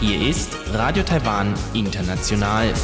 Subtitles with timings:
[0.00, 2.74] Hier ist Radio Taiwan International.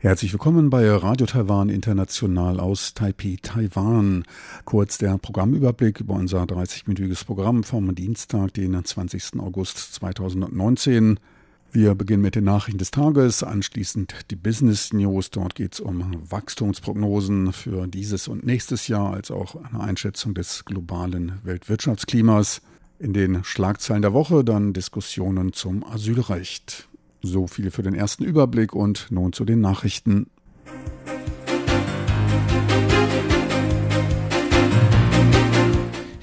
[0.00, 4.24] Herzlich willkommen bei Radio Taiwan International aus Taipei, Taiwan.
[4.64, 9.38] Kurz der Programmüberblick über unser 30-minütiges Programm vom Dienstag, den 20.
[9.38, 11.20] August 2019.
[11.70, 15.30] Wir beginnen mit den Nachrichten des Tages, anschließend die Business News.
[15.30, 20.64] Dort geht es um Wachstumsprognosen für dieses und nächstes Jahr, als auch eine Einschätzung des
[20.64, 22.62] globalen Weltwirtschaftsklimas.
[22.98, 26.88] In den Schlagzeilen der Woche dann Diskussionen zum Asylrecht.
[27.20, 30.30] So viel für den ersten Überblick und nun zu den Nachrichten.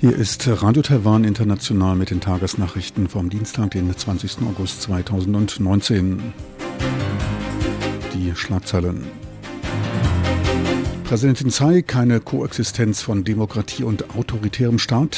[0.08, 4.38] Hier ist Radio Taiwan International mit den Tagesnachrichten vom Dienstag, den 20.
[4.48, 6.32] August 2019.
[8.14, 9.08] Die Schlagzeilen.
[11.06, 15.18] Präsidentin Tsai, keine Koexistenz von Demokratie und autoritärem Staat.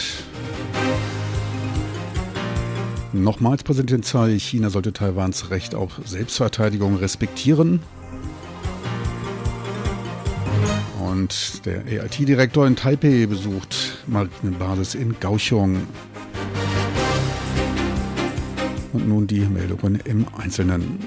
[3.11, 7.81] Nochmals Präsidentin Tsai, China sollte Taiwans Recht auf Selbstverteidigung respektieren.
[11.27, 15.85] Und der AIT-Direktor in Taipei besucht Marinebasis in Kaohsiung.
[18.93, 20.99] Und nun die Meldungen im Einzelnen.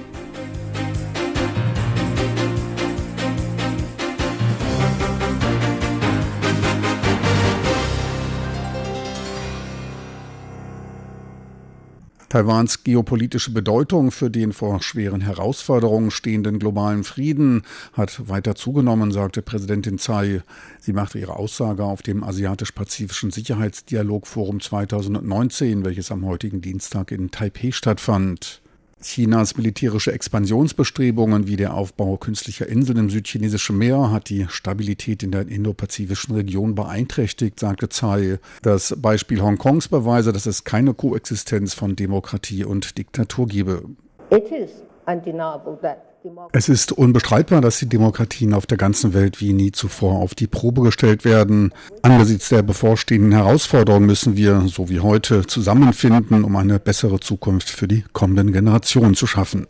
[12.31, 19.43] Taiwans geopolitische Bedeutung für den vor schweren Herausforderungen stehenden globalen Frieden hat weiter zugenommen, sagte
[19.43, 20.43] Präsidentin Tsai.
[20.79, 27.73] Sie machte ihre Aussage auf dem Asiatisch-Pazifischen Sicherheitsdialogforum 2019, welches am heutigen Dienstag in Taipei
[27.73, 28.63] stattfand.
[29.03, 35.31] Chinas militärische Expansionsbestrebungen wie der Aufbau künstlicher Inseln im südchinesischen Meer hat die Stabilität in
[35.31, 38.39] der indopazifischen Region beeinträchtigt, sagte Tsai.
[38.63, 43.85] Das Beispiel Hongkongs beweise, dass es keine Koexistenz von Demokratie und Diktatur gebe.
[44.31, 44.71] It is
[45.07, 46.10] undeniable that
[46.53, 50.47] es ist unbestreitbar, dass die Demokratien auf der ganzen Welt wie nie zuvor auf die
[50.47, 51.73] Probe gestellt werden.
[52.03, 57.89] Angesichts der bevorstehenden Herausforderungen müssen wir, so wie heute, zusammenfinden, um eine bessere Zukunft für
[57.89, 59.67] die kommenden Generationen zu schaffen.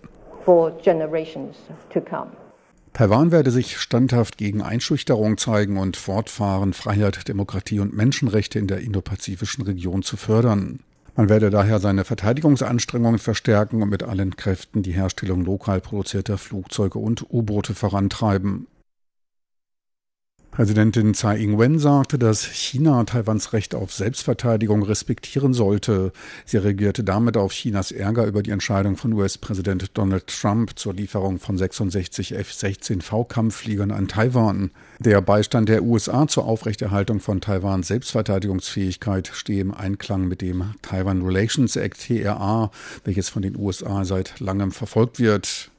[2.92, 8.80] Taiwan werde sich standhaft gegen Einschüchterung zeigen und fortfahren, Freiheit, Demokratie und Menschenrechte in der
[8.80, 10.80] indopazifischen Region zu fördern.
[11.16, 16.98] Man werde daher seine Verteidigungsanstrengungen verstärken und mit allen Kräften die Herstellung lokal produzierter Flugzeuge
[16.98, 18.66] und U-Boote vorantreiben.
[20.60, 26.12] Präsidentin Tsai Ing-wen sagte, dass China Taiwans Recht auf Selbstverteidigung respektieren sollte.
[26.44, 31.38] Sie reagierte damit auf Chinas Ärger über die Entscheidung von US-Präsident Donald Trump zur Lieferung
[31.38, 34.70] von 66 F-16V-Kampffliegern an Taiwan.
[34.98, 41.22] Der Beistand der USA zur Aufrechterhaltung von Taiwans Selbstverteidigungsfähigkeit stehe im Einklang mit dem Taiwan
[41.22, 42.70] Relations Act TRA,
[43.04, 45.69] welches von den USA seit langem verfolgt wird.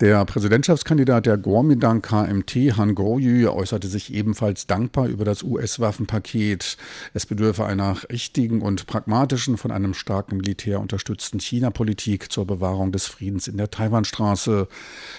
[0.00, 6.76] Der Präsidentschaftskandidat der Kuomintang KMT, Han Goryu, äußerte sich ebenfalls dankbar über das US-Waffenpaket.
[7.14, 13.06] Es bedürfe einer richtigen und pragmatischen, von einem starken Militär unterstützten China-Politik zur Bewahrung des
[13.06, 14.68] Friedens in der Taiwanstraße.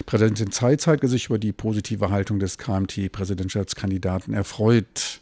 [0.05, 5.21] Präsidentin Tsai zeigte sich über die positive Haltung des KMT-Präsidentschaftskandidaten erfreut.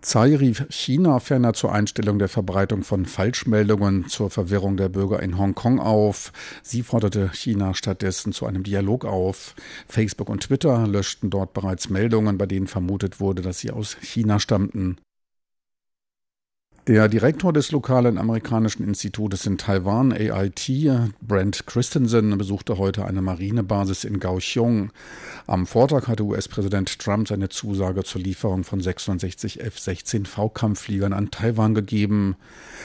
[0.00, 5.36] Tsai rief China ferner zur Einstellung der Verbreitung von Falschmeldungen zur Verwirrung der Bürger in
[5.36, 6.32] Hongkong auf.
[6.62, 9.56] Sie forderte China stattdessen zu einem Dialog auf.
[9.88, 14.38] Facebook und Twitter löschten dort bereits Meldungen, bei denen vermutet wurde, dass sie aus China
[14.38, 14.98] stammten.
[16.88, 20.70] Der Direktor des lokalen amerikanischen Institutes in Taiwan, AIT,
[21.20, 24.90] Brent Christensen, besuchte heute eine Marinebasis in Kaohsiung.
[25.46, 32.36] Am Vortag hatte US-Präsident Trump seine Zusage zur Lieferung von 66 F-16V-Kampffliegern an Taiwan gegeben.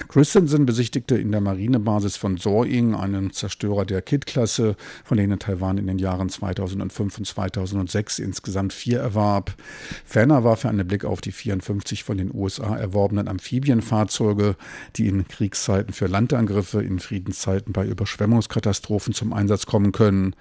[0.10, 4.76] Christensen besichtigte in der Marinebasis von Soing einen Zerstörer der Kit-Klasse,
[5.06, 9.54] von denen Taiwan in den Jahren 2005 und 2006 insgesamt vier erwarb.
[10.04, 14.56] Ferner warf er einen Blick auf die 54 von den USA erworbenen Amphibienfahrzeuge Fahrzeuge,
[14.96, 20.36] die in Kriegszeiten für Landangriffe, in Friedenszeiten bei Überschwemmungskatastrophen zum Einsatz kommen können.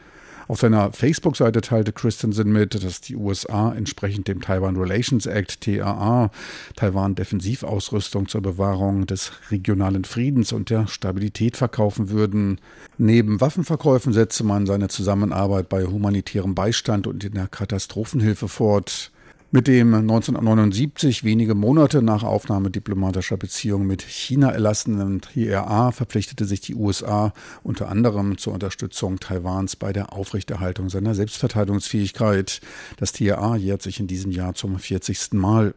[0.48, 6.30] Auf seiner Facebook-Seite teilte Christensen mit, dass die USA entsprechend dem Taiwan Relations Act TAA
[6.76, 12.58] Taiwan Defensivausrüstung zur Bewahrung des regionalen Friedens und der Stabilität verkaufen würden.
[12.96, 19.12] Neben Waffenverkäufen setzte man seine Zusammenarbeit bei humanitärem Beistand und in der Katastrophenhilfe fort.
[19.54, 26.62] Mit dem 1979 wenige Monate nach Aufnahme diplomatischer Beziehungen mit China erlassenen TRA verpflichtete sich
[26.62, 32.62] die USA unter anderem zur Unterstützung Taiwans bei der Aufrechterhaltung seiner Selbstverteidigungsfähigkeit.
[32.96, 35.34] Das TRA jährt sich in diesem Jahr zum 40.
[35.34, 35.74] Mal.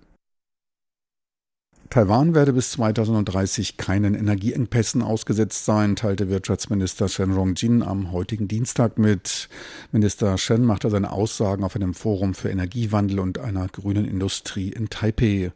[1.90, 8.98] Taiwan werde bis 2030 keinen Energieengpässen ausgesetzt sein, teilte Wirtschaftsminister Shen Rongjin am heutigen Dienstag
[8.98, 9.50] mit.
[9.92, 14.90] Minister Shen machte seine Aussagen auf einem Forum für Energiewandel und einer grünen Industrie in
[14.90, 15.52] Taipei.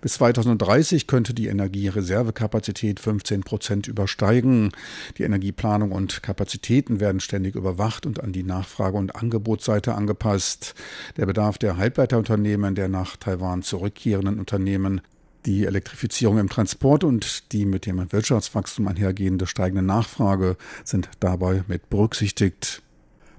[0.00, 4.72] Bis 2030 könnte die Energiereservekapazität 15 Prozent übersteigen.
[5.18, 10.74] Die Energieplanung und Kapazitäten werden ständig überwacht und an die Nachfrage- und Angebotsseite angepasst.
[11.16, 15.02] Der Bedarf der Halbleiterunternehmen, der nach Taiwan zurückkehrenden Unternehmen
[15.46, 21.88] die Elektrifizierung im Transport und die mit dem Wirtschaftswachstum einhergehende steigende Nachfrage sind dabei mit
[21.88, 22.82] berücksichtigt.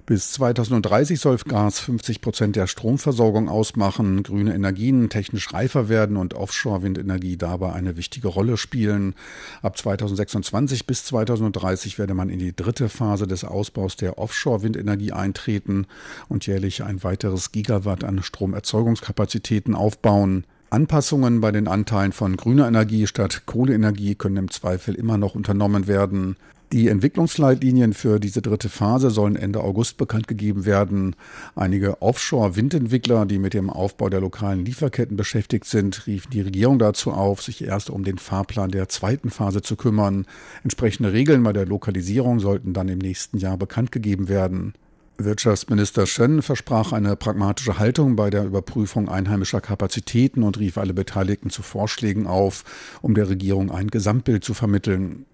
[0.08, 6.32] Bis 2030 soll Gas 50 Prozent der Stromversorgung ausmachen, grüne Energien technisch reifer werden und
[6.32, 9.14] Offshore-Windenergie dabei eine wichtige Rolle spielen.
[9.60, 15.86] Ab 2026 bis 2030 werde man in die dritte Phase des Ausbaus der Offshore-Windenergie eintreten
[16.30, 20.46] und jährlich ein weiteres Gigawatt an Stromerzeugungskapazitäten aufbauen.
[20.70, 25.86] Anpassungen bei den Anteilen von grüner Energie statt Kohleenergie können im Zweifel immer noch unternommen
[25.86, 26.36] werden.
[26.70, 31.16] Die Entwicklungsleitlinien für diese dritte Phase sollen Ende August bekannt gegeben werden.
[31.56, 37.12] Einige Offshore-Windentwickler, die mit dem Aufbau der lokalen Lieferketten beschäftigt sind, riefen die Regierung dazu
[37.12, 40.26] auf, sich erst um den Fahrplan der zweiten Phase zu kümmern.
[40.62, 44.74] Entsprechende Regeln bei der Lokalisierung sollten dann im nächsten Jahr bekannt gegeben werden.
[45.20, 51.50] Wirtschaftsminister Shen versprach eine pragmatische Haltung bei der Überprüfung einheimischer Kapazitäten und rief alle Beteiligten
[51.50, 52.64] zu Vorschlägen auf,
[53.02, 55.26] um der Regierung ein Gesamtbild zu vermitteln.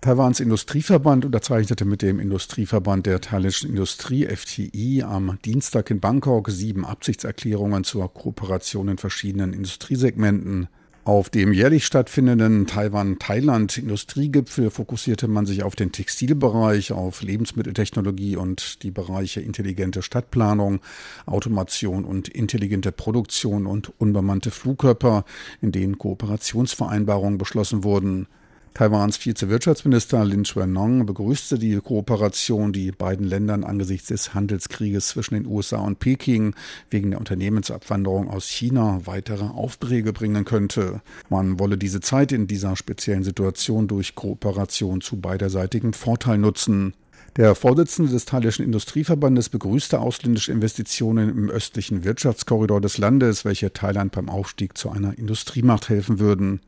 [0.00, 6.84] Taiwans Industrieverband unterzeichnete mit dem Industrieverband der thailändischen Industrie FTI am Dienstag in Bangkok sieben
[6.84, 10.66] Absichtserklärungen zur Kooperation in verschiedenen Industriesegmenten.
[11.04, 18.92] Auf dem jährlich stattfindenden Taiwan-Thailand-Industriegipfel fokussierte man sich auf den Textilbereich, auf Lebensmitteltechnologie und die
[18.92, 20.78] Bereiche intelligente Stadtplanung,
[21.26, 25.24] Automation und intelligente Produktion und unbemannte Flugkörper,
[25.60, 28.28] in denen Kooperationsvereinbarungen beschlossen wurden.
[28.74, 35.46] Taiwans Vizewirtschaftsminister Lin Chuan-Nong begrüßte die Kooperation, die beiden Ländern angesichts des Handelskrieges zwischen den
[35.46, 36.54] USA und Peking
[36.88, 41.02] wegen der Unternehmensabwanderung aus China weitere Aufträge bringen könnte.
[41.28, 46.94] Man wolle diese Zeit in dieser speziellen Situation durch Kooperation zu beiderseitigem Vorteil nutzen.
[47.36, 54.12] Der Vorsitzende des Thailändischen Industrieverbandes begrüßte ausländische Investitionen im östlichen Wirtschaftskorridor des Landes, welche Thailand
[54.12, 56.60] beim Aufstieg zu einer Industriemacht helfen würden.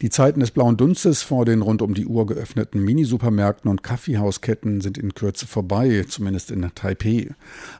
[0.00, 4.80] Die Zeiten des blauen Dunstes vor den rund um die Uhr geöffneten Minisupermärkten und Kaffeehausketten
[4.80, 7.28] sind in Kürze vorbei, zumindest in Taipei.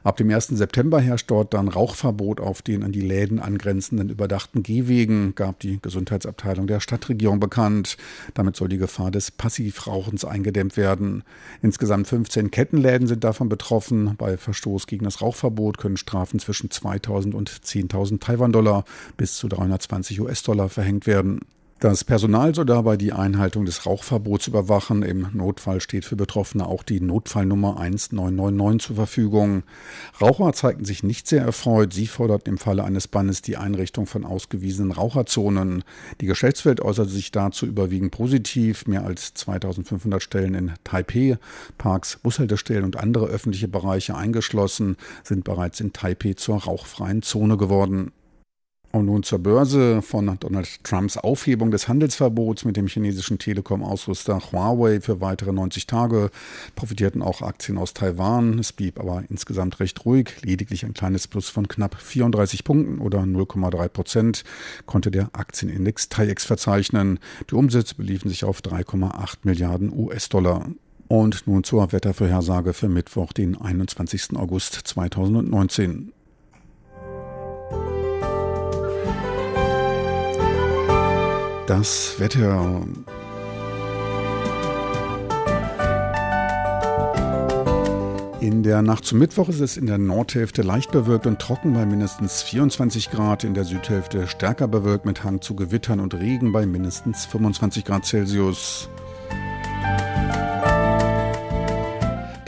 [0.03, 0.47] Ab dem 1.
[0.47, 5.79] September herrscht dort dann Rauchverbot auf den an die Läden angrenzenden überdachten Gehwegen, gab die
[5.81, 7.97] Gesundheitsabteilung der Stadtregierung bekannt.
[8.35, 11.23] Damit soll die Gefahr des Passivrauchens eingedämmt werden.
[11.61, 14.15] Insgesamt 15 Kettenläden sind davon betroffen.
[14.17, 18.85] Bei Verstoß gegen das Rauchverbot können Strafen zwischen 2000 und 10.000 Taiwan-Dollar
[19.17, 21.39] bis zu 320 US-Dollar verhängt werden.
[21.83, 25.03] Das Personal soll dabei die Einhaltung des Rauchverbots überwachen.
[25.03, 29.63] Im Notfall steht für Betroffene auch die Notfallnummer 1999 zur Verfügung.
[30.21, 31.91] Raucher zeigten sich nicht sehr erfreut.
[31.91, 35.83] Sie forderten im Falle eines Bannes die Einrichtung von ausgewiesenen Raucherzonen.
[36.21, 38.87] Die Geschäftswelt äußerte sich dazu überwiegend positiv.
[38.87, 41.37] Mehr als 2500 Stellen in Taipei,
[41.77, 48.13] Parks, Bushaltestellen und andere öffentliche Bereiche eingeschlossen, sind bereits in Taipei zur rauchfreien Zone geworden.
[48.95, 55.01] Und nun zur Börse von Donald Trumps Aufhebung des Handelsverbots mit dem chinesischen Telekom-Ausrüster Huawei
[55.01, 56.29] für weitere 90 Tage
[56.75, 58.59] profitierten auch Aktien aus Taiwan.
[58.59, 60.43] Es blieb aber insgesamt recht ruhig.
[60.43, 64.43] Lediglich ein kleines Plus von knapp 34 Punkten oder 0,3 Prozent
[64.85, 67.17] konnte der Aktienindex TAIEX verzeichnen.
[67.49, 70.69] Die Umsätze beliefen sich auf 3,8 Milliarden US-Dollar.
[71.07, 74.35] Und nun zur Wettervorhersage für Mittwoch, den 21.
[74.35, 76.13] August 2019.
[81.65, 82.81] Das Wetter.
[88.41, 91.85] In der Nacht zum Mittwoch ist es in der Nordhälfte leicht bewölkt und trocken bei
[91.85, 96.65] mindestens 24 Grad, in der Südhälfte stärker bewölkt mit Hang zu Gewittern und Regen bei
[96.65, 98.89] mindestens 25 Grad Celsius.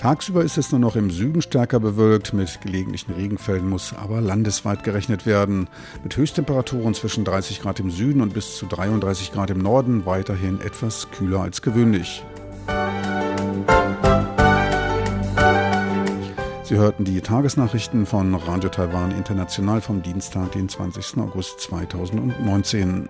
[0.05, 4.83] Tagsüber ist es nur noch im Süden stärker bewölkt, mit gelegentlichen Regenfällen muss aber landesweit
[4.83, 5.67] gerechnet werden.
[6.03, 10.61] Mit Höchsttemperaturen zwischen 30 Grad im Süden und bis zu 33 Grad im Norden, weiterhin
[10.61, 12.23] etwas kühler als gewöhnlich.
[16.61, 21.17] Sie hörten die Tagesnachrichten von Radio Taiwan International vom Dienstag, den 20.
[21.17, 23.09] August 2019.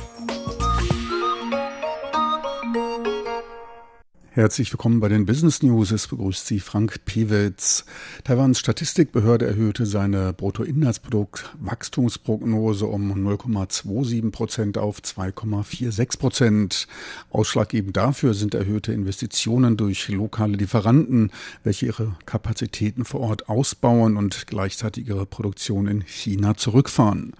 [4.33, 5.91] Herzlich willkommen bei den Business News.
[5.91, 7.83] Es begrüßt Sie Frank Pewitz.
[8.23, 16.87] Taiwans Statistikbehörde erhöhte seine Bruttoinlandsprodukt-Wachstumsprognose um 0,27 Prozent auf 2,46 Prozent.
[17.29, 21.33] Ausschlaggebend dafür sind erhöhte Investitionen durch lokale Lieferanten,
[21.65, 27.33] welche ihre Kapazitäten vor Ort ausbauen und gleichzeitig ihre Produktion in China zurückfahren.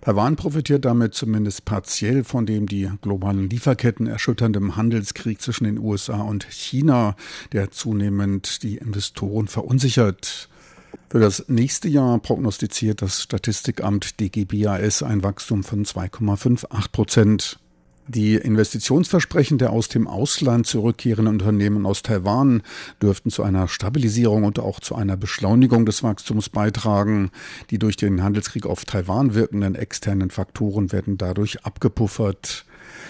[0.00, 6.20] Taiwan profitiert damit zumindest partiell von dem die globalen Lieferketten erschütterndem Handelskrieg zwischen den USA
[6.22, 7.16] und China,
[7.52, 10.48] der zunehmend die Investoren verunsichert.
[11.10, 17.58] Für das nächste Jahr prognostiziert das Statistikamt DGBAS ein Wachstum von 2,58 Prozent.
[18.06, 22.62] Die Investitionsversprechen der aus dem Ausland zurückkehrenden Unternehmen aus Taiwan
[23.00, 27.30] dürften zu einer Stabilisierung und auch zu einer Beschleunigung des Wachstums beitragen.
[27.70, 32.66] Die durch den Handelskrieg auf Taiwan wirkenden externen Faktoren werden dadurch abgepuffert.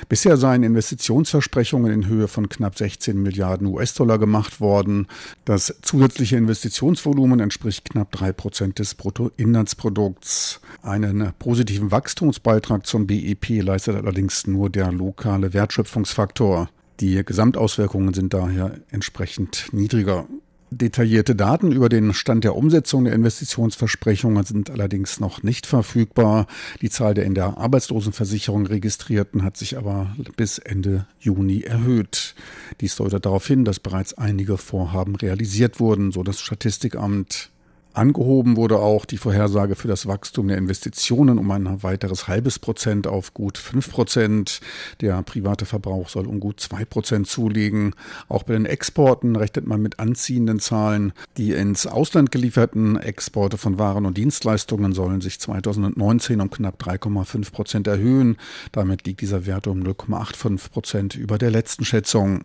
[0.08, 5.06] Bisher seien Investitionsversprechungen in Höhe von knapp 16 Milliarden US-Dollar gemacht worden.
[5.44, 10.60] Das zusätzliche Investitionsvolumen entspricht knapp drei Prozent des Bruttoinlandsprodukts.
[10.82, 16.68] Einen positiven Wachstumsbeitrag zum BIP leistet allerdings nur der lokale Wertschöpfungsfaktor.
[17.00, 20.26] Die Gesamtauswirkungen sind daher entsprechend niedriger.
[20.76, 26.46] Detaillierte Daten über den Stand der Umsetzung der Investitionsversprechungen sind allerdings noch nicht verfügbar.
[26.82, 32.34] Die Zahl der in der Arbeitslosenversicherung registrierten hat sich aber bis Ende Juni erhöht.
[32.80, 37.50] Dies deutet darauf hin, dass bereits einige Vorhaben realisiert wurden, so das Statistikamt.
[37.94, 43.06] Angehoben wurde auch die Vorhersage für das Wachstum der Investitionen um ein weiteres halbes Prozent
[43.06, 44.60] auf gut fünf Prozent.
[45.00, 47.94] Der private Verbrauch soll um gut zwei Prozent zulegen.
[48.28, 51.12] Auch bei den Exporten rechnet man mit anziehenden Zahlen.
[51.36, 57.52] Die ins Ausland gelieferten Exporte von Waren und Dienstleistungen sollen sich 2019 um knapp 3,5
[57.52, 58.38] Prozent erhöhen.
[58.72, 62.42] Damit liegt dieser Wert um 0,85 Prozent über der letzten Schätzung.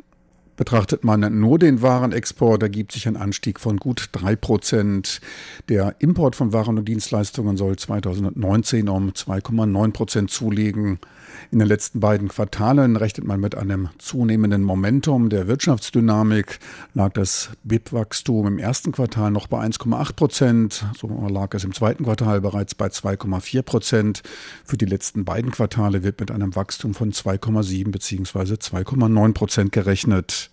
[0.60, 5.22] Betrachtet man nur den Warenexport, ergibt sich ein Anstieg von gut drei Prozent.
[5.70, 11.00] Der Import von Waren und Dienstleistungen soll 2019 um 2,9 Prozent zulegen.
[11.50, 16.60] In den letzten beiden Quartalen rechnet man mit einem zunehmenden Momentum der Wirtschaftsdynamik.
[16.94, 22.04] Lag das BIP-Wachstum im ersten Quartal noch bei 1,8 Prozent, so lag es im zweiten
[22.04, 24.24] Quartal bereits bei 2,4 Prozent.
[24.66, 28.56] Für die letzten beiden Quartale wird mit einem Wachstum von 2,7 bzw.
[28.56, 30.49] 2,9 Prozent gerechnet.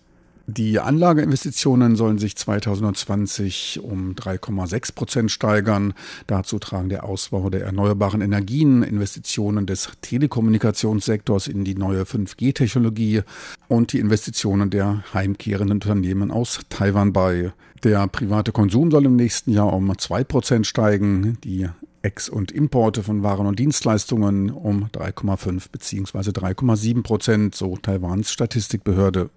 [0.49, 5.93] Die Anlageinvestitionen sollen sich 2020 um 3,6 Prozent steigern.
[6.25, 13.23] Dazu tragen der Ausbau der erneuerbaren Energien, Investitionen des Telekommunikationssektors in die neue 5G-Technologie
[13.67, 17.51] und die Investitionen der heimkehrenden Unternehmen aus Taiwan bei.
[17.83, 21.37] Der private Konsum soll im nächsten Jahr um 2 Prozent steigen.
[21.43, 21.67] Die
[22.03, 26.29] Ex- und Importe von Waren und Dienstleistungen um 3,5 bzw.
[26.29, 29.29] 3,7 Prozent, so Taiwans Statistikbehörde.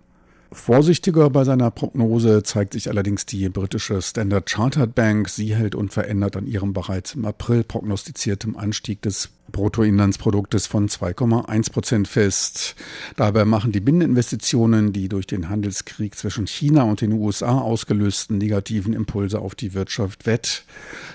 [0.52, 5.28] Vorsichtiger bei seiner Prognose zeigt sich allerdings die britische Standard Chartered Bank.
[5.28, 12.09] Sie hält unverändert an ihrem bereits im April prognostiziertem Anstieg des Bruttoinlandsproduktes von 2,1 Prozent
[12.09, 12.75] fest.
[13.16, 18.92] Dabei machen die Binneninvestitionen die durch den Handelskrieg zwischen China und den USA ausgelösten negativen
[18.92, 20.64] Impulse auf die Wirtschaft wett.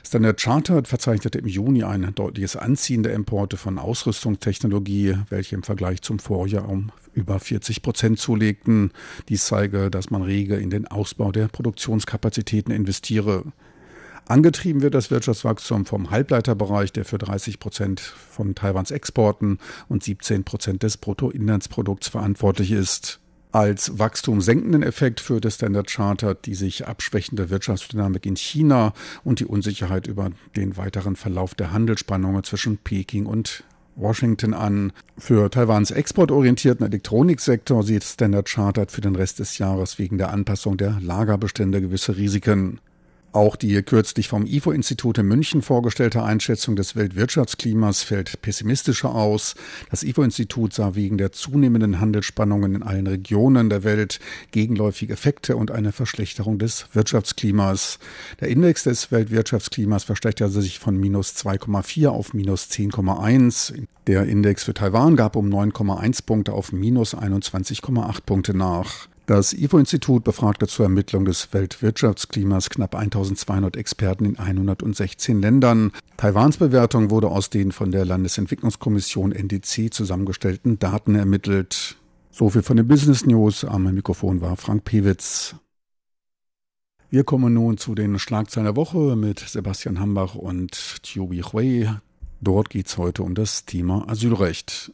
[0.05, 6.01] Standard Chartered verzeichnete im Juni ein deutliches Anziehen der Importe von Ausrüstungstechnologie, welche im Vergleich
[6.01, 8.91] zum Vorjahr um über 40 Prozent zulegten.
[9.29, 13.43] Dies zeige, dass man rege in den Ausbau der Produktionskapazitäten investiere.
[14.27, 20.43] Angetrieben wird das Wirtschaftswachstum vom Halbleiterbereich, der für 30 Prozent von Taiwans Exporten und 17
[20.43, 23.19] Prozent des Bruttoinlandsprodukts verantwortlich ist.
[23.51, 30.07] Als wachstumsenkenden Effekt führte Standard Chartered die sich abschwächende Wirtschaftsdynamik in China und die Unsicherheit
[30.07, 33.63] über den weiteren Verlauf der Handelsspannungen zwischen Peking und
[33.95, 34.91] Washington an.
[35.17, 40.77] Für Taiwans exportorientierten Elektroniksektor sieht Standard Chartered für den Rest des Jahres wegen der Anpassung
[40.77, 42.81] der Lagerbestände gewisse Risiken.
[43.35, 49.55] Auch die kürzlich vom IFO-Institut in München vorgestellte Einschätzung des Weltwirtschaftsklimas fällt pessimistischer aus.
[49.89, 55.69] Das IFO-Institut sah wegen der zunehmenden Handelsspannungen in allen Regionen der Welt gegenläufige Effekte und
[55.69, 57.99] eine Verschlechterung des Wirtschaftsklimas.
[58.39, 63.83] Der Index des Weltwirtschaftsklimas verstärkte sich von minus 2,4 auf minus 10,1.
[64.07, 69.09] Der Index für Taiwan gab um 9,1 Punkte auf minus 21,8 Punkte nach.
[69.27, 75.91] Das IFO-Institut befragte zur Ermittlung des Weltwirtschaftsklimas knapp 1200 Experten in 116 Ländern.
[76.15, 81.97] Taiwans Bewertung wurde aus den von der Landesentwicklungskommission NDC zusammengestellten Daten ermittelt.
[82.29, 83.65] So viel von den Business News.
[83.65, 85.55] Am Mikrofon war Frank Pewitz.
[87.09, 91.89] Wir kommen nun zu den Schlagzeilen der Woche mit Sebastian Hambach und Tiobi Hui.
[92.41, 94.91] Dort geht es heute um das Thema Asylrecht.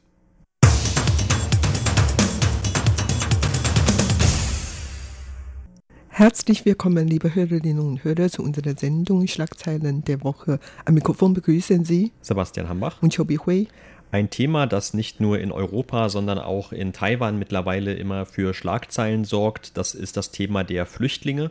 [6.13, 10.59] Herzlich willkommen, liebe Hörerinnen und Hörer, zu unserer Sendung Schlagzeilen der Woche.
[10.83, 13.69] Am Mikrofon begrüßen Sie Sebastian Hambach und Chobi Hui.
[14.11, 19.23] Ein Thema, das nicht nur in Europa, sondern auch in Taiwan mittlerweile immer für Schlagzeilen
[19.23, 21.49] sorgt, das ist das Thema der Flüchtlinge.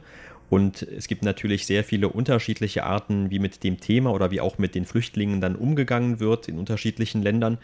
[0.50, 4.58] Und es gibt natürlich sehr viele unterschiedliche Arten, wie mit dem Thema oder wie auch
[4.58, 7.56] mit den Flüchtlingen dann umgegangen wird in unterschiedlichen Ländern.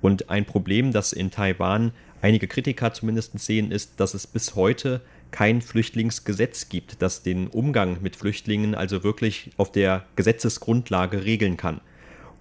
[0.00, 1.90] Und ein Problem, das in Taiwan
[2.22, 5.00] einige Kritiker zumindest sehen, ist, dass es bis heute
[5.34, 11.80] kein Flüchtlingsgesetz gibt, das den Umgang mit Flüchtlingen also wirklich auf der Gesetzesgrundlage regeln kann.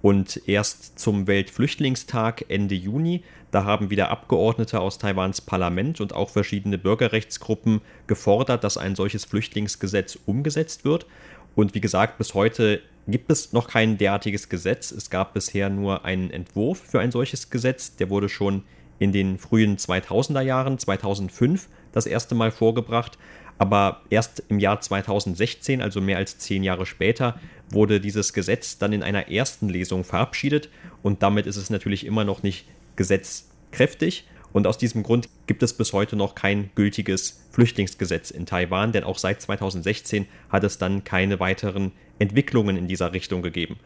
[0.03, 6.29] Und erst zum Weltflüchtlingstag Ende Juni, da haben wieder Abgeordnete aus Taiwans Parlament und auch
[6.29, 11.07] verschiedene Bürgerrechtsgruppen gefordert, dass ein solches Flüchtlingsgesetz umgesetzt wird.
[11.55, 14.91] Und wie gesagt, bis heute gibt es noch kein derartiges Gesetz.
[14.91, 17.95] Es gab bisher nur einen Entwurf für ein solches Gesetz.
[17.95, 18.61] Der wurde schon
[18.99, 23.17] in den frühen 2000er Jahren, 2005, das erste Mal vorgebracht.
[23.57, 28.93] Aber erst im Jahr 2016, also mehr als zehn Jahre später, wurde dieses Gesetz dann
[28.93, 30.69] in einer ersten Lesung verabschiedet
[31.01, 34.25] und damit ist es natürlich immer noch nicht gesetzkräftig.
[34.51, 39.03] Und aus diesem Grund gibt es bis heute noch kein gültiges Flüchtlingsgesetz in Taiwan, denn
[39.03, 43.77] auch seit 2016 hat es dann keine weiteren Entwicklungen in dieser Richtung gegeben.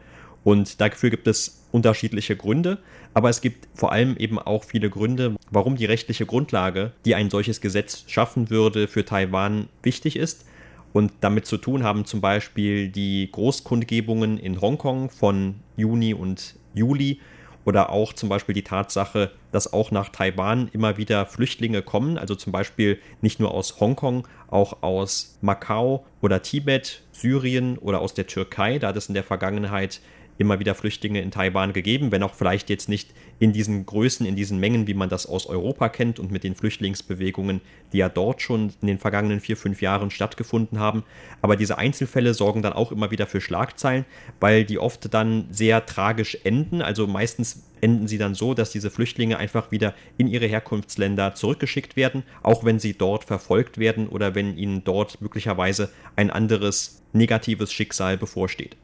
[0.48, 2.78] Und dafür gibt es unterschiedliche Gründe,
[3.12, 7.28] aber es gibt vor allem eben auch viele Gründe, warum die rechtliche Grundlage, die ein
[7.28, 10.46] solches Gesetz schaffen würde, für Taiwan wichtig ist.
[10.94, 17.20] Und damit zu tun haben zum Beispiel die Großkundgebungen in Hongkong von Juni und Juli
[17.66, 22.34] oder auch zum Beispiel die Tatsache, dass auch nach Taiwan immer wieder Flüchtlinge kommen, also
[22.34, 28.26] zum Beispiel nicht nur aus Hongkong, auch aus Macau oder Tibet, Syrien oder aus der
[28.26, 28.78] Türkei.
[28.78, 30.00] Da hat es in der Vergangenheit
[30.38, 34.36] immer wieder Flüchtlinge in Taiwan gegeben, wenn auch vielleicht jetzt nicht in diesen Größen, in
[34.36, 37.60] diesen Mengen, wie man das aus Europa kennt und mit den Flüchtlingsbewegungen,
[37.92, 41.02] die ja dort schon in den vergangenen vier, fünf Jahren stattgefunden haben.
[41.42, 44.04] Aber diese Einzelfälle sorgen dann auch immer wieder für Schlagzeilen,
[44.40, 46.82] weil die oft dann sehr tragisch enden.
[46.82, 51.96] Also meistens enden sie dann so, dass diese Flüchtlinge einfach wieder in ihre Herkunftsländer zurückgeschickt
[51.96, 57.72] werden, auch wenn sie dort verfolgt werden oder wenn ihnen dort möglicherweise ein anderes negatives
[57.72, 58.76] Schicksal bevorsteht.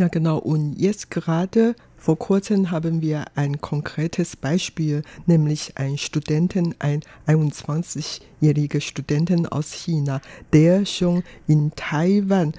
[0.00, 0.38] Ja, genau.
[0.38, 8.80] Und jetzt gerade vor kurzem haben wir ein konkretes Beispiel, nämlich ein Studenten, ein 21-jähriger
[8.80, 10.22] Studenten aus China,
[10.54, 12.54] der schon in Taiwan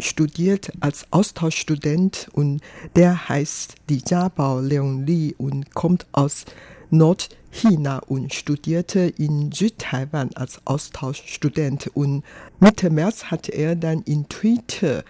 [0.00, 2.60] studiert als Austauschstudent und
[2.96, 6.44] der heißt Li Jiabao Leon Li und kommt aus
[6.90, 12.24] Nordchina und studierte in Südtaiwan als Austauschstudent und
[12.58, 15.04] Mitte März hat er dann in Twitter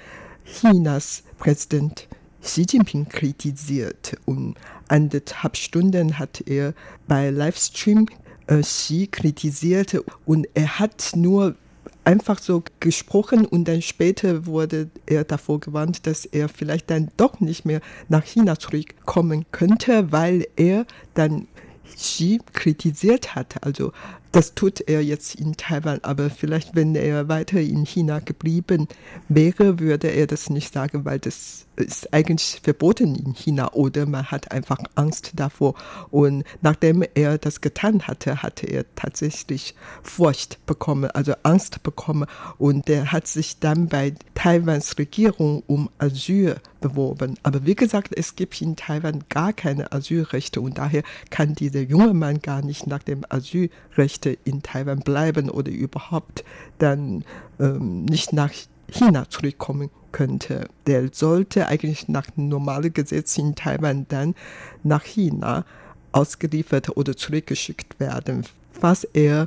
[0.45, 2.07] Chinas Präsident
[2.43, 4.57] Xi Jinping kritisiert und
[4.89, 6.75] anderthalb Stunden hat er
[7.09, 8.07] bei Livestream
[8.47, 11.57] äh, Xi kritisiert und er hat nur
[12.05, 17.41] einfach so gesprochen und dann später wurde er davor gewarnt, dass er vielleicht dann doch
[17.41, 21.49] nicht mehr nach China zurückkommen könnte, weil er dann
[21.95, 23.65] Xi kritisiert hat.
[23.65, 23.93] Also
[24.33, 28.87] das tut er jetzt in Taiwan, aber vielleicht, wenn er weiter in China geblieben
[29.29, 34.31] wäre, würde er das nicht sagen, weil das ist eigentlich verboten in China oder man
[34.31, 35.75] hat einfach Angst davor.
[36.11, 42.27] Und nachdem er das getan hatte, hatte er tatsächlich Furcht bekommen, also Angst bekommen
[42.59, 47.39] und er hat sich dann bei Taiwans Regierung um Asyl beworben.
[47.43, 52.15] Aber wie gesagt, es gibt in Taiwan gar keine Asylrechte und daher kann dieser junge
[52.15, 56.45] Mann gar nicht nach dem Asylrecht in Taiwan bleiben oder überhaupt
[56.79, 57.25] dann
[57.59, 58.51] ähm, nicht nach
[58.91, 60.69] China zurückkommen könnte.
[60.87, 64.35] Der sollte eigentlich nach normalen Gesetzen in Taiwan dann
[64.83, 65.65] nach China
[66.13, 69.47] ausgeliefert oder zurückgeschickt werden, falls er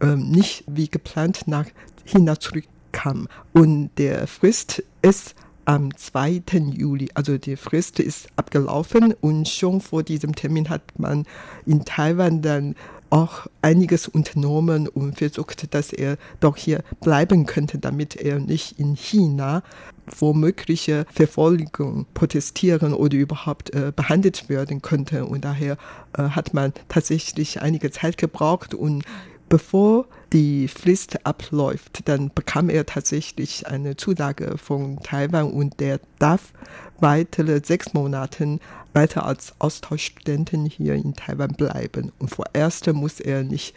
[0.00, 1.66] ähm, nicht wie geplant nach
[2.04, 3.28] China zurückkam.
[3.52, 6.42] Und der Frist ist am 2.
[6.74, 7.10] Juli.
[7.14, 11.26] Also die Frist ist abgelaufen und schon vor diesem Termin hat man
[11.66, 12.74] in Taiwan dann
[13.10, 18.94] auch einiges unternommen und versucht, dass er doch hier bleiben könnte, damit er nicht in
[18.94, 19.62] China
[20.06, 25.24] vor mögliche Verfolgung protestieren oder überhaupt äh, behandelt werden könnte.
[25.24, 25.76] Und daher
[26.16, 29.04] äh, hat man tatsächlich einige Zeit gebraucht und
[29.48, 36.52] bevor die Frist abläuft, dann bekam er tatsächlich eine Zusage von Taiwan und der darf
[37.00, 38.58] weitere sechs Monate
[38.92, 42.12] weiter als Austauschstudenten hier in Taiwan bleiben.
[42.18, 43.74] Und vorerst muss er nicht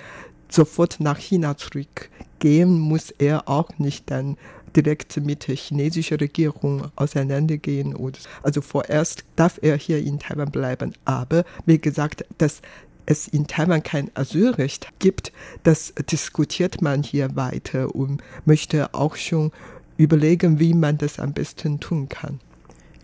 [0.50, 4.38] sofort nach China zurückgehen, muss er auch nicht dann
[4.76, 7.96] direkt mit der chinesischen Regierung auseinandergehen.
[8.42, 10.94] Also vorerst darf er hier in Taiwan bleiben.
[11.06, 12.62] Aber wie gesagt, dass
[13.06, 15.32] es in Taiwan kein Asylrecht gibt,
[15.64, 19.52] das diskutiert man hier weiter und möchte auch schon
[19.98, 22.40] überlegen, wie man das am besten tun kann.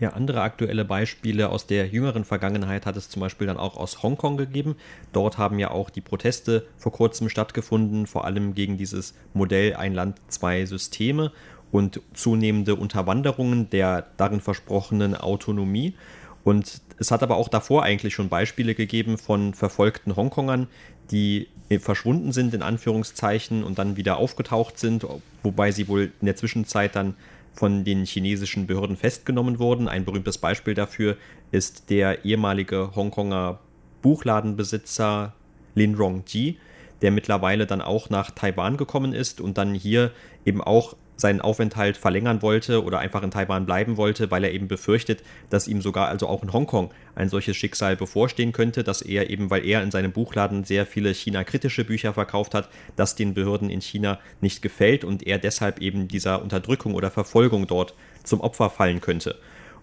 [0.00, 4.02] Ja, andere aktuelle Beispiele aus der jüngeren Vergangenheit hat es zum Beispiel dann auch aus
[4.02, 4.76] Hongkong gegeben.
[5.12, 9.92] Dort haben ja auch die Proteste vor kurzem stattgefunden, vor allem gegen dieses Modell Ein
[9.92, 11.32] Land, zwei Systeme
[11.70, 15.94] und zunehmende Unterwanderungen der darin versprochenen Autonomie.
[16.44, 20.68] Und es hat aber auch davor eigentlich schon Beispiele gegeben von verfolgten Hongkongern,
[21.10, 21.48] die
[21.80, 25.06] verschwunden sind, in Anführungszeichen, und dann wieder aufgetaucht sind,
[25.42, 27.14] wobei sie wohl in der Zwischenzeit dann
[27.52, 29.88] von den chinesischen Behörden festgenommen wurden.
[29.88, 31.16] Ein berühmtes Beispiel dafür
[31.50, 33.58] ist der ehemalige Hongkonger
[34.02, 35.34] Buchladenbesitzer
[35.74, 36.58] Lin Rongji,
[37.02, 40.10] der mittlerweile dann auch nach Taiwan gekommen ist und dann hier
[40.44, 44.68] eben auch seinen Aufenthalt verlängern wollte oder einfach in Taiwan bleiben wollte, weil er eben
[44.68, 49.30] befürchtet, dass ihm sogar also auch in Hongkong ein solches Schicksal bevorstehen könnte, dass er
[49.30, 53.70] eben, weil er in seinem Buchladen sehr viele China-kritische Bücher verkauft hat, das den Behörden
[53.70, 58.70] in China nicht gefällt und er deshalb eben dieser Unterdrückung oder Verfolgung dort zum Opfer
[58.70, 59.36] fallen könnte.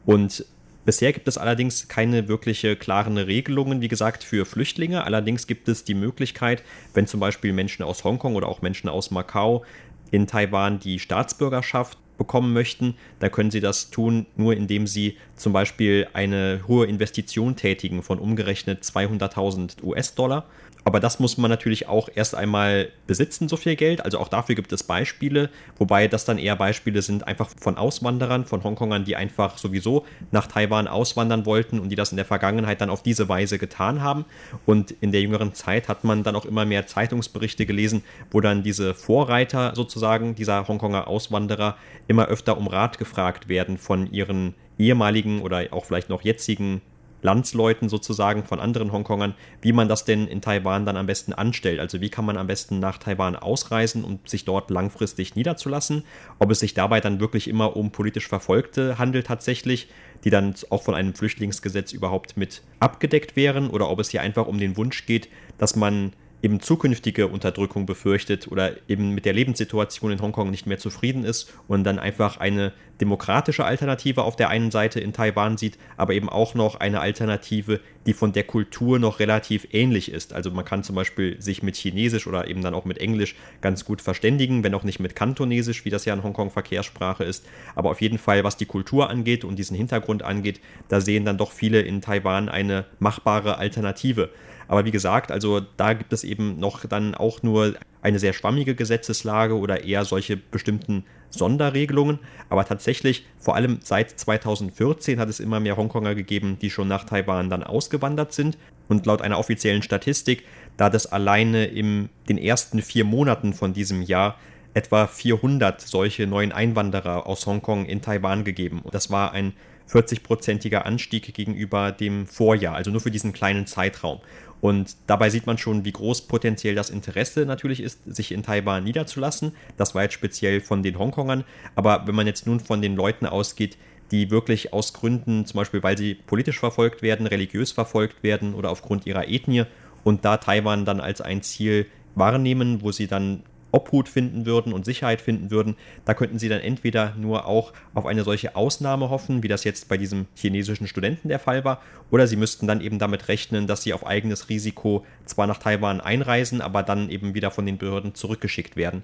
[0.06, 0.45] Und
[0.88, 5.04] Bisher gibt es allerdings keine wirkliche klaren Regelungen, wie gesagt, für Flüchtlinge.
[5.04, 9.12] Allerdings gibt es die Möglichkeit, wenn zum Beispiel Menschen aus Hongkong oder auch Menschen aus
[9.12, 9.65] Macau
[10.12, 15.54] in Taiwan die Staatsbürgerschaft bekommen möchten, dann können sie das tun, nur indem sie zum
[15.54, 20.46] Beispiel eine hohe Investition tätigen von umgerechnet 200.000 US-Dollar
[20.88, 24.06] aber das muss man natürlich auch erst einmal besitzen, so viel Geld.
[24.06, 28.46] Also auch dafür gibt es Beispiele, wobei das dann eher Beispiele sind einfach von Auswanderern,
[28.46, 32.80] von Hongkongern, die einfach sowieso nach Taiwan auswandern wollten und die das in der Vergangenheit
[32.80, 34.24] dann auf diese Weise getan haben.
[34.66, 38.02] Und in der jüngeren Zeit hat man dann auch immer mehr Zeitungsberichte gelesen,
[38.32, 41.76] wo dann diese Vorreiter sozusagen, dieser Hongkonger Auswanderer,
[42.08, 46.82] immer öfter um Rat gefragt werden von ihren ehemaligen oder auch vielleicht noch jetzigen
[47.22, 51.80] Landsleuten sozusagen von anderen Hongkongern, wie man das denn in Taiwan dann am besten anstellt.
[51.80, 56.04] Also wie kann man am besten nach Taiwan ausreisen und sich dort langfristig niederzulassen.
[56.39, 59.89] Ob es sich dabei dann wirklich immer um politisch Verfolgte handelt tatsächlich,
[60.24, 64.48] die dann auch von einem Flüchtlingsgesetz überhaupt mit abgedeckt wären, oder ob es hier einfach
[64.48, 70.12] um den Wunsch geht, dass man eben zukünftige Unterdrückung befürchtet oder eben mit der Lebenssituation
[70.12, 74.71] in Hongkong nicht mehr zufrieden ist und dann einfach eine demokratische Alternative auf der einen
[74.71, 79.19] Seite in Taiwan sieht, aber eben auch noch eine Alternative, die von der Kultur noch
[79.19, 80.34] relativ ähnlich ist.
[80.34, 83.86] Also man kann zum Beispiel sich mit Chinesisch oder eben dann auch mit Englisch ganz
[83.86, 87.45] gut verständigen, wenn auch nicht mit Kantonesisch, wie das ja in Hongkong Verkehrssprache ist.
[87.76, 91.38] Aber auf jeden Fall, was die Kultur angeht und diesen Hintergrund angeht, da sehen dann
[91.38, 94.30] doch viele in Taiwan eine machbare Alternative.
[94.68, 98.76] Aber wie gesagt, also da gibt es eben noch dann auch nur eine sehr schwammige
[98.76, 102.20] Gesetzeslage oder eher solche bestimmten Sonderregelungen.
[102.50, 107.04] Aber tatsächlich, vor allem seit 2014 hat es immer mehr Hongkonger gegeben, die schon nach
[107.04, 108.58] Taiwan dann ausgewandert sind.
[108.88, 110.46] Und laut einer offiziellen Statistik,
[110.78, 114.38] da es alleine in den ersten vier Monaten von diesem Jahr
[114.74, 118.82] etwa 400 solche neuen Einwanderer aus Hongkong in Taiwan gegeben.
[118.84, 119.54] Und das war ein
[119.89, 124.19] 40-prozentiger Anstieg gegenüber dem Vorjahr, also nur für diesen kleinen Zeitraum.
[124.60, 128.84] Und dabei sieht man schon, wie groß potenziell das Interesse natürlich ist, sich in Taiwan
[128.84, 129.54] niederzulassen.
[129.78, 131.43] Das war jetzt speziell von den Hongkongern.
[131.76, 133.78] Aber wenn man jetzt nun von den Leuten ausgeht,
[134.12, 138.71] die wirklich aus Gründen, zum Beispiel weil sie politisch verfolgt werden, religiös verfolgt werden oder
[138.71, 139.65] aufgrund ihrer Ethnie
[140.04, 144.86] und da Taiwan dann als ein Ziel wahrnehmen, wo sie dann Obhut finden würden und
[144.86, 145.76] Sicherheit finden würden,
[146.06, 149.90] da könnten sie dann entweder nur auch auf eine solche Ausnahme hoffen, wie das jetzt
[149.90, 153.84] bei diesem chinesischen Studenten der Fall war, oder sie müssten dann eben damit rechnen, dass
[153.84, 158.16] sie auf eigenes Risiko zwar nach Taiwan einreisen, aber dann eben wieder von den Behörden
[158.16, 159.04] zurückgeschickt werden.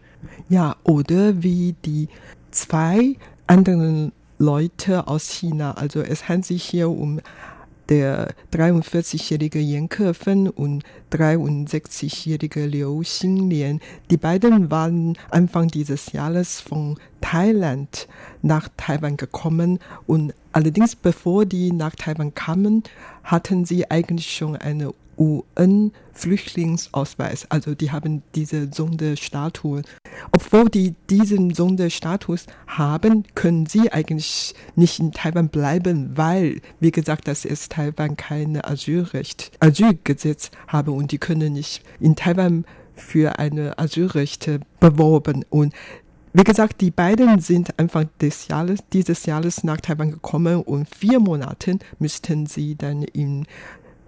[0.49, 2.07] Ja, oder wie die
[2.51, 3.15] zwei
[3.47, 7.21] anderen Leute aus China, also es handelt sich hier um
[7.89, 13.79] der 43-jährige Yan Kefen und 63-jährige Liu Xinlian.
[14.09, 18.07] Die beiden waren Anfang dieses Jahres von Thailand
[18.41, 22.83] nach Taiwan gekommen und allerdings bevor die nach Taiwan kamen,
[23.23, 27.47] hatten sie eigentlich schon eine UN-Flüchtlingsausweis.
[27.49, 29.81] Also die haben diese Sonderstatue.
[30.31, 37.27] Obwohl die diesen Sonderstatus haben, können sie eigentlich nicht in Taiwan bleiben, weil, wie gesagt,
[37.27, 43.79] das ist Taiwan kein Asylrecht, Asylgesetz habe und die können nicht in Taiwan für eine
[43.79, 45.73] Asylrechte beworben und
[46.35, 51.19] wie gesagt, die beiden sind Anfang des Jahres, dieses Jahres nach Taiwan gekommen und vier
[51.19, 53.45] Monate müssten sie dann im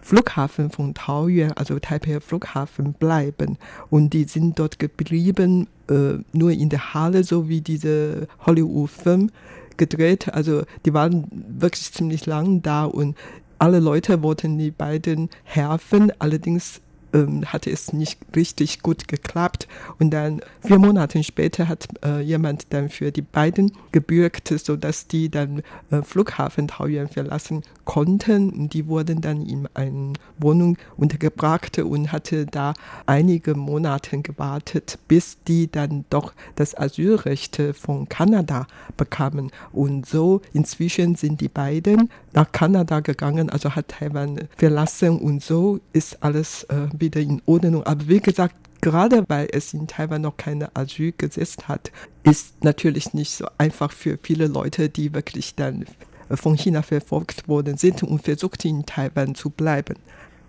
[0.06, 3.58] Flughafen von Taoyuan, also Taipei Flughafen, bleiben.
[3.90, 9.32] Und die sind dort geblieben, äh, nur in der Halle, so wie diese Hollywood-Film
[9.78, 10.32] gedreht.
[10.32, 13.18] Also die waren wirklich ziemlich lang da und
[13.58, 16.12] alle Leute wollten die beiden helfen.
[16.20, 16.82] Allerdings
[17.16, 19.68] ähm, hatte es nicht richtig gut geklappt.
[20.00, 25.30] Und dann vier Monate später hat äh, jemand dann für die beiden gebürgt, sodass die
[25.30, 28.50] dann äh, Flughafen Taoyuan verlassen konnten.
[28.50, 32.74] Und die wurden dann in eine Wohnung untergebracht und hatte da
[33.06, 39.52] einige Monate gewartet, bis die dann doch das Asylrecht von Kanada bekamen.
[39.72, 45.80] Und so inzwischen sind die beiden nach Kanada gegangen, also hat Taiwan verlassen und so
[45.94, 47.84] ist alles äh, wieder in Ordnung.
[47.84, 51.92] Aber wie gesagt, gerade weil es in Taiwan noch keine Asylgesetz hat,
[52.24, 55.86] ist natürlich nicht so einfach für viele Leute, die wirklich dann
[56.32, 59.96] von China verfolgt worden sind und versucht in Taiwan zu bleiben.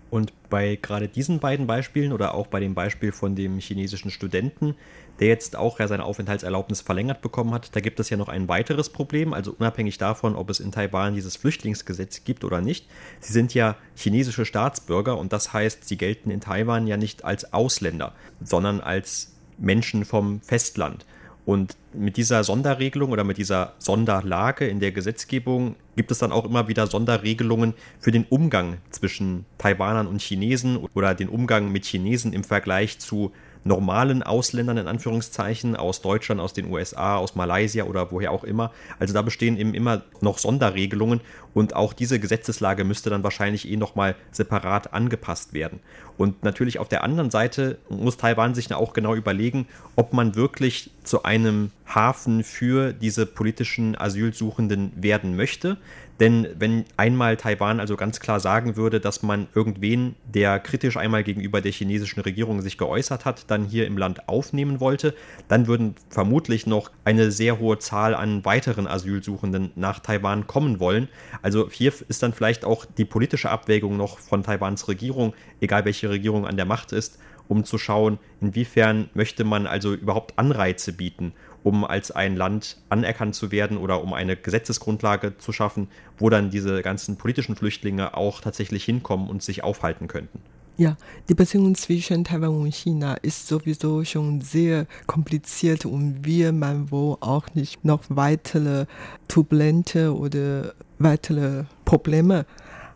[0.09, 4.75] Und bei gerade diesen beiden Beispielen oder auch bei dem Beispiel von dem chinesischen Studenten,
[5.19, 8.47] der jetzt auch ja seine Aufenthaltserlaubnis verlängert bekommen hat, da gibt es ja noch ein
[8.47, 12.87] weiteres Problem, also unabhängig davon, ob es in Taiwan dieses Flüchtlingsgesetz gibt oder nicht.
[13.19, 17.53] Sie sind ja chinesische Staatsbürger und das heißt, sie gelten in Taiwan ja nicht als
[17.53, 21.05] Ausländer, sondern als Menschen vom Festland.
[21.47, 26.43] Und mit dieser Sonderregelung oder mit dieser Sonderlage in der Gesetzgebung gibt es dann auch
[26.43, 32.33] immer wieder Sonderregelungen für den Umgang zwischen Taiwanern und Chinesen oder den Umgang mit Chinesen
[32.33, 33.31] im Vergleich zu
[33.67, 38.71] normalen Ausländern in Anführungszeichen aus Deutschland, aus den USA, aus Malaysia oder woher auch immer.
[38.99, 41.21] Also da bestehen eben immer noch Sonderregelungen
[41.57, 45.79] und auch diese Gesetzeslage müsste dann wahrscheinlich eh nochmal separat angepasst werden.
[46.15, 50.91] Und natürlich auf der anderen Seite muss Taiwan sich auch genau überlegen, ob man wirklich
[51.03, 55.77] zu einem Hafen für diese politischen Asylsuchenden werden möchte.
[56.19, 61.23] Denn wenn einmal Taiwan also ganz klar sagen würde, dass man irgendwen, der kritisch einmal
[61.23, 65.13] gegenüber der chinesischen Regierung sich geäußert hat, dann hier im Land aufnehmen wollte,
[65.47, 71.07] dann würden vermutlich noch eine sehr hohe Zahl an weiteren Asylsuchenden nach Taiwan kommen wollen.
[71.47, 76.09] Also hier ist dann vielleicht auch die politische Abwägung noch von Taiwans Regierung, egal welche
[76.09, 81.31] Regierung an der Macht ist, um zu schauen, inwiefern möchte man also überhaupt Anreize bieten,
[81.63, 86.49] um als ein Land anerkannt zu werden oder um eine Gesetzesgrundlage zu schaffen, wo dann
[86.49, 90.41] diese ganzen politischen Flüchtlinge auch tatsächlich hinkommen und sich aufhalten könnten.
[90.75, 90.97] Ja,
[91.29, 97.15] die Beziehung zwischen Taiwan und China ist sowieso schon sehr kompliziert und will man wohl
[97.21, 98.85] auch nicht noch weitere
[99.29, 102.45] turbulente oder weitere Probleme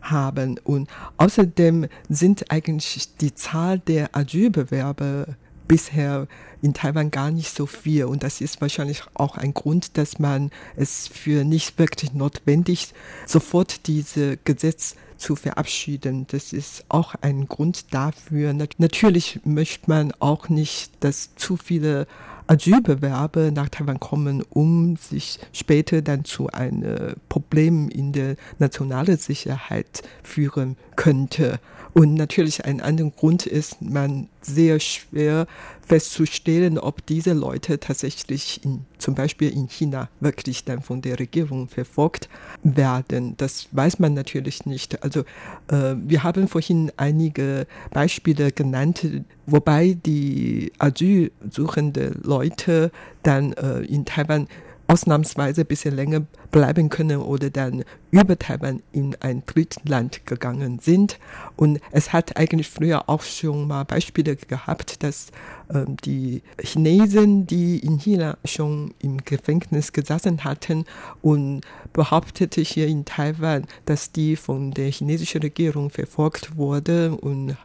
[0.02, 0.58] haben.
[0.64, 5.26] Und außerdem sind eigentlich die Zahl der Asylbewerber
[5.68, 6.26] bisher
[6.60, 8.04] in Taiwan gar nicht so viel.
[8.04, 12.92] Und das ist wahrscheinlich auch ein Grund, dass man es für nicht wirklich notwendig
[13.26, 16.26] sofort diese Gesetz zu verabschieden.
[16.28, 18.52] Das ist auch ein Grund dafür.
[18.78, 22.06] Natürlich möchte man auch nicht, dass zu viele
[22.46, 30.02] Asylbewerber nach Taiwan kommen, um sich später dann zu einem Problem in der nationalen Sicherheit
[30.22, 31.58] führen könnte.
[31.94, 35.46] Und natürlich ein anderer Grund ist, man sehr schwer
[35.84, 41.68] festzustellen, ob diese Leute tatsächlich in, zum Beispiel in China wirklich dann von der Regierung
[41.68, 42.28] verfolgt
[42.62, 43.34] werden.
[43.36, 45.02] Das weiß man natürlich nicht.
[45.02, 45.20] Also
[45.68, 49.04] äh, wir haben vorhin einige Beispiele genannt,
[49.46, 52.92] wobei die asylsuchende Leute
[53.24, 54.46] dann äh, in Taiwan
[54.92, 61.18] ausnahmsweise ein bisschen länger bleiben können oder dann über Taiwan in ein Drittland gegangen sind.
[61.56, 65.30] Und es hat eigentlich früher auch schon mal Beispiele gehabt, dass
[65.70, 70.84] äh, die Chinesen, die in China schon im Gefängnis gesessen hatten
[71.22, 71.62] und
[71.94, 77.56] behauptete hier in Taiwan, dass die von der chinesischen Regierung verfolgt wurde und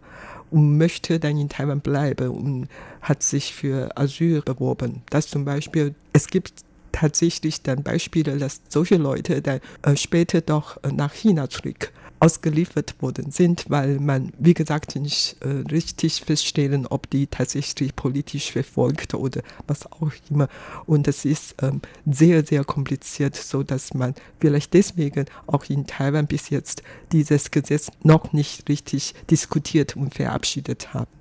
[0.50, 2.68] und möchte dann in Taiwan bleiben und
[3.02, 5.02] hat sich für Asyl beworben.
[5.10, 6.64] Das zum Beispiel, es gibt
[7.00, 12.96] tatsächlich dann Beispiele, dass solche Leute dann äh, später doch äh, nach China zurück ausgeliefert
[13.00, 19.14] worden sind, weil man, wie gesagt, nicht äh, richtig feststellen, ob die tatsächlich politisch verfolgt
[19.14, 20.48] oder was auch immer.
[20.88, 26.26] Und das ist ähm, sehr, sehr kompliziert, so dass man vielleicht deswegen auch in Taiwan
[26.26, 26.82] bis jetzt
[27.12, 31.12] dieses Gesetz noch nicht richtig diskutiert und verabschiedet haben.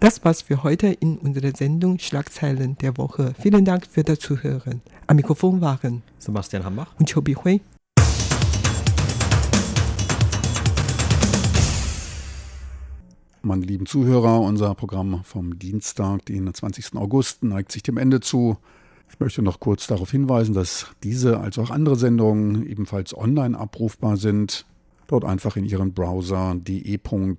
[0.00, 3.34] Das war's für heute in unserer Sendung Schlagzeilen der Woche.
[3.38, 4.80] Vielen Dank für das Zuhören.
[5.10, 7.60] Am Mikrofon waren Sebastian Hambach und Chobi Hui.
[13.42, 16.94] Meine lieben Zuhörer, unser Programm vom Dienstag, den 20.
[16.94, 18.58] August, neigt sich dem Ende zu.
[19.08, 24.16] Ich möchte noch kurz darauf hinweisen, dass diese als auch andere Sendungen ebenfalls online abrufbar
[24.16, 24.64] sind.
[25.08, 27.34] Dort einfach in Ihren Browser de.rti.org.tv